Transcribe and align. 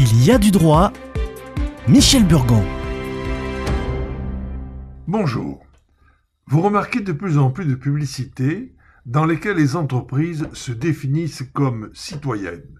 Il 0.00 0.24
y 0.24 0.30
a 0.30 0.38
du 0.38 0.52
droit. 0.52 0.92
Michel 1.88 2.24
Burgon. 2.24 2.64
Bonjour. 5.08 5.66
Vous 6.46 6.62
remarquez 6.62 7.00
de 7.00 7.10
plus 7.10 7.36
en 7.36 7.50
plus 7.50 7.64
de 7.64 7.74
publicités 7.74 8.76
dans 9.06 9.24
lesquelles 9.24 9.56
les 9.56 9.74
entreprises 9.74 10.46
se 10.52 10.70
définissent 10.70 11.42
comme 11.52 11.90
citoyennes, 11.94 12.78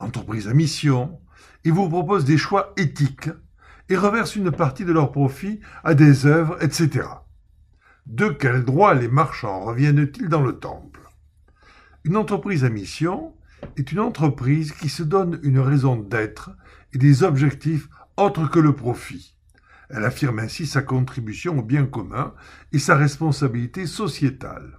entreprises 0.00 0.48
à 0.48 0.52
mission, 0.52 1.18
et 1.64 1.70
vous 1.70 1.88
proposent 1.88 2.26
des 2.26 2.36
choix 2.36 2.74
éthiques 2.76 3.30
et 3.88 3.96
reversent 3.96 4.36
une 4.36 4.50
partie 4.50 4.84
de 4.84 4.92
leurs 4.92 5.12
profits 5.12 5.60
à 5.82 5.94
des 5.94 6.26
œuvres, 6.26 6.62
etc. 6.62 7.08
De 8.04 8.28
quel 8.28 8.66
droit 8.66 8.92
les 8.92 9.08
marchands 9.08 9.60
reviennent-ils 9.60 10.28
dans 10.28 10.42
le 10.42 10.58
temple? 10.58 11.00
Une 12.04 12.18
entreprise 12.18 12.66
à 12.66 12.68
mission 12.68 13.32
est 13.76 13.92
une 13.92 14.00
entreprise 14.00 14.72
qui 14.72 14.88
se 14.88 15.02
donne 15.02 15.40
une 15.42 15.58
raison 15.58 15.96
d'être 15.96 16.50
et 16.92 16.98
des 16.98 17.22
objectifs 17.22 17.88
autres 18.16 18.48
que 18.48 18.58
le 18.58 18.74
profit. 18.74 19.36
Elle 19.88 20.04
affirme 20.04 20.38
ainsi 20.38 20.66
sa 20.66 20.82
contribution 20.82 21.58
au 21.58 21.62
bien 21.62 21.86
commun 21.86 22.34
et 22.72 22.78
sa 22.78 22.94
responsabilité 22.94 23.86
sociétale. 23.86 24.78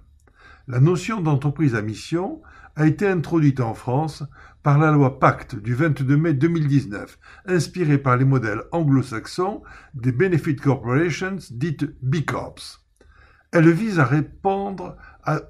La 0.68 0.80
notion 0.80 1.20
d'entreprise 1.20 1.74
à 1.74 1.82
mission 1.82 2.40
a 2.76 2.86
été 2.86 3.06
introduite 3.06 3.60
en 3.60 3.74
France 3.74 4.24
par 4.62 4.78
la 4.78 4.92
loi 4.92 5.18
Pacte 5.18 5.56
du 5.56 5.74
22 5.74 6.16
mai 6.16 6.34
2019, 6.34 7.18
inspirée 7.46 7.98
par 7.98 8.16
les 8.16 8.24
modèles 8.24 8.62
anglo-saxons 8.70 9.62
des 9.94 10.12
Benefit 10.12 10.56
Corporations 10.56 11.38
dites 11.50 11.84
B 12.02 12.24
Corps. 12.24 12.80
Elle 13.50 13.70
vise 13.70 13.98
à 13.98 14.04
répondre 14.04 14.96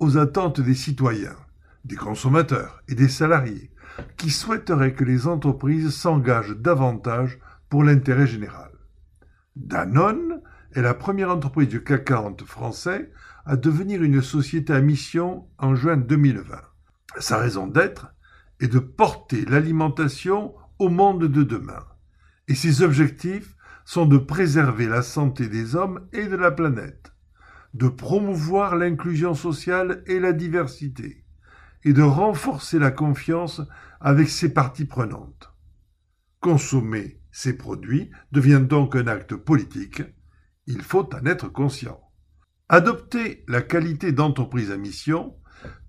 aux 0.01 0.19
attentes 0.19 0.61
des 0.61 0.75
citoyens, 0.75 1.37
des 1.85 1.97
consommateurs 1.97 2.83
et 2.89 2.95
des 2.95 3.09
salariés 3.09 3.71
qui 4.17 4.31
souhaiteraient 4.31 4.95
que 4.95 5.05
les 5.05 5.27
entreprises 5.27 5.91
s'engagent 5.91 6.57
davantage 6.57 7.39
pour 7.69 7.85
l'intérêt 7.85 8.27
général. 8.27 8.71
Danone 9.57 10.41
est 10.73 10.83
la 10.83 10.95
première 10.95 11.31
entreprise 11.31 11.69
du 11.69 11.83
CAC 11.83 12.05
40 12.05 12.45
français 12.45 13.11
à 13.45 13.57
devenir 13.57 14.03
une 14.03 14.23
société 14.23 14.73
à 14.73 14.81
mission 14.81 15.47
en 15.59 15.75
juin 15.75 15.97
2020. 15.97 16.61
Sa 17.19 17.37
raison 17.39 17.67
d'être 17.67 18.15
est 18.61 18.69
de 18.69 18.79
porter 18.79 19.45
l'alimentation 19.45 20.55
au 20.79 20.89
monde 20.89 21.25
de 21.25 21.43
demain. 21.43 21.85
Et 22.49 22.55
ses 22.55 22.83
objectifs 22.83 23.57
sont 23.85 24.07
de 24.07 24.19
préserver 24.19 24.87
la 24.87 25.03
santé 25.03 25.49
des 25.49 25.77
hommes 25.77 26.07
et 26.13 26.27
de 26.27 26.37
la 26.37 26.51
planète, 26.51 27.13
de 27.75 27.89
promouvoir 27.89 28.77
l'inclusion 28.77 29.35
sociale 29.35 30.03
et 30.07 30.21
la 30.21 30.33
diversité, 30.33 31.25
et 31.85 31.93
de 31.93 32.03
renforcer 32.03 32.79
la 32.79 32.91
confiance 32.91 33.61
avec 34.01 34.29
ses 34.29 34.53
parties 34.53 34.85
prenantes. 34.85 35.53
Consommer 36.41 37.21
ces 37.31 37.57
produits 37.57 38.11
devient 38.31 38.63
donc 38.63 38.95
un 38.95 39.07
acte 39.07 39.35
politique. 39.35 40.03
Il 40.67 40.83
faut 40.83 41.09
en 41.15 41.27
être 41.27 41.49
conscient. 41.49 42.01
Adopter 42.69 43.45
la 43.49 43.63
qualité 43.63 44.13
d'entreprise 44.13 44.71
à 44.71 44.77
mission 44.77 45.37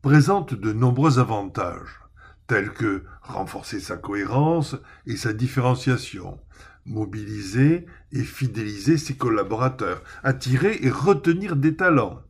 présente 0.01 0.53
de 0.53 0.73
nombreux 0.73 1.19
avantages, 1.19 2.01
tels 2.47 2.71
que 2.71 3.03
renforcer 3.21 3.79
sa 3.79 3.97
cohérence 3.97 4.75
et 5.05 5.15
sa 5.15 5.33
différenciation, 5.33 6.39
mobiliser 6.85 7.85
et 8.11 8.23
fidéliser 8.23 8.97
ses 8.97 9.15
collaborateurs, 9.15 10.03
attirer 10.23 10.79
et 10.81 10.89
retenir 10.89 11.55
des 11.55 11.75
talents, 11.75 12.21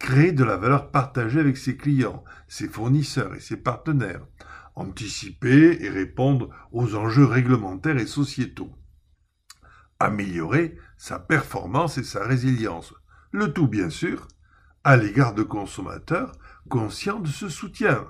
créer 0.00 0.32
de 0.32 0.42
la 0.42 0.56
valeur 0.56 0.90
partagée 0.90 1.38
avec 1.38 1.56
ses 1.56 1.76
clients, 1.76 2.24
ses 2.48 2.66
fournisseurs 2.66 3.34
et 3.36 3.40
ses 3.40 3.58
partenaires, 3.58 4.26
anticiper 4.74 5.78
et 5.84 5.90
répondre 5.90 6.48
aux 6.72 6.96
enjeux 6.96 7.26
réglementaires 7.26 7.98
et 7.98 8.06
sociétaux, 8.06 8.72
améliorer 10.00 10.76
sa 10.96 11.20
performance 11.20 11.98
et 11.98 12.02
sa 12.02 12.24
résilience, 12.24 12.94
le 13.30 13.52
tout 13.52 13.68
bien 13.68 13.90
sûr 13.90 14.26
à 14.82 14.96
l'égard 14.96 15.34
de 15.34 15.42
consommateurs 15.42 16.32
conscients 16.68 17.20
de 17.20 17.28
ce 17.28 17.48
soutien. 17.48 18.06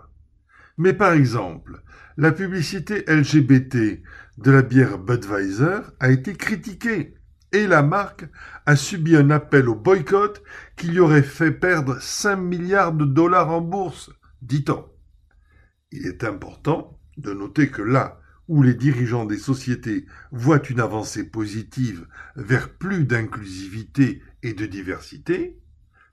Mais 0.78 0.94
par 0.94 1.12
exemple, 1.12 1.82
la 2.16 2.30
publicité 2.30 3.04
LGBT 3.08 4.02
de 4.38 4.50
la 4.50 4.62
bière 4.62 4.98
Budweiser 4.98 5.80
a 5.98 6.10
été 6.10 6.34
critiquée 6.34 7.14
et 7.52 7.66
la 7.66 7.82
marque 7.82 8.26
a 8.66 8.76
subi 8.76 9.16
un 9.16 9.30
appel 9.30 9.68
au 9.68 9.74
boycott 9.74 10.42
qui 10.76 10.88
lui 10.88 11.00
aurait 11.00 11.22
fait 11.22 11.50
perdre 11.50 12.00
5 12.00 12.36
milliards 12.36 12.92
de 12.92 13.04
dollars 13.04 13.50
en 13.50 13.60
bourse, 13.60 14.10
dit-on. 14.42 14.86
Il 15.92 16.06
est 16.06 16.24
important 16.24 16.98
de 17.16 17.32
noter 17.32 17.68
que 17.68 17.82
là 17.82 18.20
où 18.48 18.62
les 18.62 18.74
dirigeants 18.74 19.26
des 19.26 19.38
sociétés 19.38 20.06
voient 20.32 20.62
une 20.68 20.80
avancée 20.80 21.28
positive 21.28 22.06
vers 22.36 22.68
plus 22.68 23.04
d'inclusivité 23.04 24.22
et 24.42 24.54
de 24.54 24.66
diversité, 24.66 25.60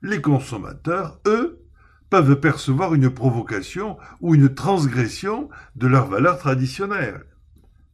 les 0.02 0.20
consommateurs, 0.20 1.20
eux, 1.26 1.64
peuvent 2.10 2.40
percevoir 2.40 2.94
une 2.94 3.10
provocation 3.10 3.98
ou 4.20 4.34
une 4.34 4.54
transgression 4.54 5.48
de 5.76 5.86
leurs 5.86 6.06
valeurs 6.06 6.38
traditionnelles. 6.38 7.24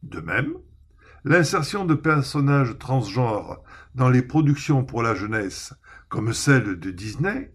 De 0.03 0.19
même, 0.19 0.53
l'insertion 1.25 1.85
de 1.85 1.95
personnages 1.95 2.77
transgenres 2.77 3.63
dans 3.95 4.09
les 4.09 4.21
productions 4.21 4.85
pour 4.85 5.01
la 5.01 5.15
jeunesse, 5.15 5.73
comme 6.07 6.33
celle 6.33 6.79
de 6.79 6.91
Disney, 6.91 7.51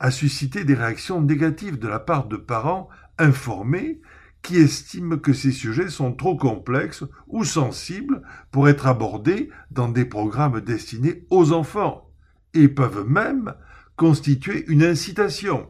a 0.00 0.10
suscité 0.10 0.64
des 0.64 0.74
réactions 0.74 1.20
négatives 1.20 1.78
de 1.78 1.88
la 1.88 2.00
part 2.00 2.26
de 2.26 2.36
parents 2.36 2.88
informés 3.18 4.00
qui 4.40 4.56
estiment 4.56 5.18
que 5.18 5.34
ces 5.34 5.52
sujets 5.52 5.90
sont 5.90 6.12
trop 6.12 6.36
complexes 6.36 7.04
ou 7.28 7.44
sensibles 7.44 8.22
pour 8.50 8.68
être 8.68 8.86
abordés 8.86 9.50
dans 9.70 9.88
des 9.88 10.04
programmes 10.04 10.60
destinés 10.60 11.26
aux 11.30 11.52
enfants 11.52 12.10
et 12.54 12.68
peuvent 12.68 13.06
même 13.06 13.54
constituer 13.96 14.64
une 14.68 14.82
incitation. 14.82 15.68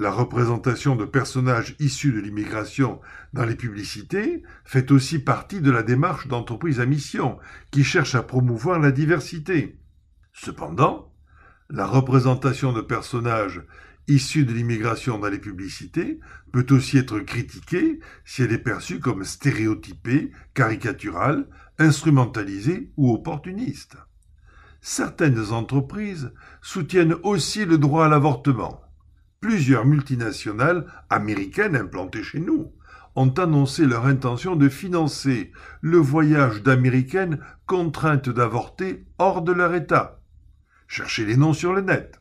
La 0.00 0.12
représentation 0.12 0.94
de 0.94 1.04
personnages 1.04 1.74
issus 1.80 2.12
de 2.12 2.20
l'immigration 2.20 3.00
dans 3.32 3.44
les 3.44 3.56
publicités 3.56 4.44
fait 4.64 4.92
aussi 4.92 5.18
partie 5.18 5.60
de 5.60 5.72
la 5.72 5.82
démarche 5.82 6.28
d'entreprise 6.28 6.78
à 6.78 6.86
mission 6.86 7.36
qui 7.72 7.82
cherche 7.82 8.14
à 8.14 8.22
promouvoir 8.22 8.78
la 8.78 8.92
diversité. 8.92 9.80
Cependant, 10.32 11.12
la 11.68 11.84
représentation 11.84 12.72
de 12.72 12.80
personnages 12.80 13.64
issus 14.06 14.44
de 14.44 14.52
l'immigration 14.52 15.18
dans 15.18 15.30
les 15.30 15.40
publicités 15.40 16.20
peut 16.52 16.66
aussi 16.70 16.96
être 16.98 17.18
critiquée 17.18 17.98
si 18.24 18.44
elle 18.44 18.52
est 18.52 18.58
perçue 18.58 19.00
comme 19.00 19.24
stéréotypée, 19.24 20.30
caricaturale, 20.54 21.48
instrumentalisée 21.80 22.92
ou 22.96 23.12
opportuniste. 23.12 23.96
Certaines 24.80 25.50
entreprises 25.50 26.32
soutiennent 26.62 27.16
aussi 27.24 27.64
le 27.64 27.78
droit 27.78 28.06
à 28.06 28.08
l'avortement. 28.08 28.87
Plusieurs 29.40 29.86
multinationales 29.86 30.86
américaines 31.10 31.76
implantées 31.76 32.24
chez 32.24 32.40
nous 32.40 32.72
ont 33.14 33.30
annoncé 33.30 33.86
leur 33.86 34.06
intention 34.06 34.56
de 34.56 34.68
financer 34.68 35.52
le 35.80 35.98
voyage 35.98 36.62
d'Américaines 36.62 37.38
contraintes 37.66 38.28
d'avorter 38.28 39.04
hors 39.18 39.42
de 39.42 39.52
leur 39.52 39.74
État. 39.74 40.20
Cherchez 40.88 41.24
les 41.24 41.36
noms 41.36 41.52
sur 41.52 41.72
le 41.72 41.82
net. 41.82 42.20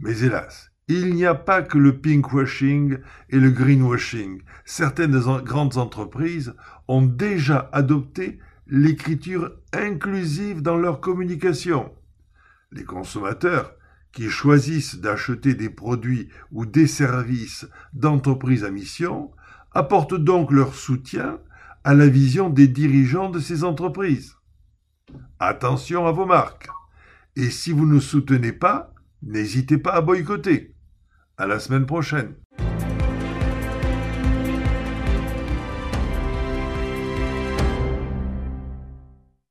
Mais 0.00 0.20
hélas, 0.20 0.72
il 0.88 1.14
n'y 1.14 1.24
a 1.24 1.36
pas 1.36 1.62
que 1.62 1.78
le 1.78 1.98
pinkwashing 1.98 2.98
et 3.30 3.38
le 3.38 3.50
greenwashing. 3.50 4.42
Certaines 4.64 5.18
grandes 5.18 5.78
entreprises 5.78 6.54
ont 6.88 7.02
déjà 7.02 7.70
adopté 7.72 8.38
l'écriture 8.66 9.52
inclusive 9.72 10.62
dans 10.62 10.76
leur 10.76 11.00
communication. 11.00 11.94
Les 12.72 12.84
consommateurs 12.84 13.74
qui 14.14 14.30
choisissent 14.30 14.96
d'acheter 14.96 15.54
des 15.54 15.70
produits 15.70 16.28
ou 16.52 16.66
des 16.66 16.86
services 16.86 17.66
d'entreprises 17.92 18.64
à 18.64 18.70
mission 18.70 19.32
apportent 19.72 20.14
donc 20.14 20.52
leur 20.52 20.74
soutien 20.74 21.40
à 21.82 21.94
la 21.94 22.06
vision 22.06 22.48
des 22.48 22.68
dirigeants 22.68 23.28
de 23.28 23.40
ces 23.40 23.64
entreprises. 23.64 24.36
Attention 25.38 26.06
à 26.06 26.12
vos 26.12 26.26
marques. 26.26 26.68
Et 27.36 27.50
si 27.50 27.72
vous 27.72 27.86
ne 27.86 28.00
soutenez 28.00 28.52
pas, 28.52 28.94
n'hésitez 29.22 29.78
pas 29.78 29.92
à 29.92 30.00
boycotter. 30.00 30.74
À 31.36 31.46
la 31.46 31.58
semaine 31.58 31.84
prochaine. 31.84 32.34